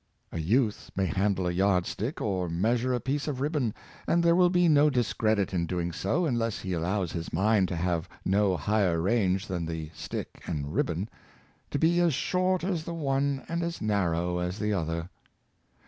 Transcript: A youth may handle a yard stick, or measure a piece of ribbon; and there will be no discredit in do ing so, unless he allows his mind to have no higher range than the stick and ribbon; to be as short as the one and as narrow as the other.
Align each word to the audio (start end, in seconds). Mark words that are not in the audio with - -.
A 0.31 0.39
youth 0.39 0.89
may 0.95 1.05
handle 1.05 1.45
a 1.45 1.51
yard 1.51 1.85
stick, 1.85 2.19
or 2.21 2.49
measure 2.49 2.91
a 2.91 2.99
piece 2.99 3.27
of 3.27 3.39
ribbon; 3.39 3.71
and 4.07 4.23
there 4.23 4.35
will 4.35 4.49
be 4.49 4.67
no 4.67 4.89
discredit 4.89 5.53
in 5.53 5.67
do 5.67 5.79
ing 5.79 5.91
so, 5.91 6.25
unless 6.25 6.57
he 6.57 6.73
allows 6.73 7.11
his 7.11 7.31
mind 7.31 7.67
to 7.67 7.75
have 7.75 8.09
no 8.25 8.57
higher 8.57 8.99
range 8.99 9.45
than 9.45 9.67
the 9.67 9.91
stick 9.93 10.41
and 10.47 10.73
ribbon; 10.73 11.07
to 11.69 11.77
be 11.77 11.99
as 11.99 12.15
short 12.15 12.63
as 12.63 12.83
the 12.83 12.95
one 12.95 13.43
and 13.47 13.61
as 13.61 13.79
narrow 13.79 14.39
as 14.39 14.57
the 14.57 14.73
other. 14.73 15.11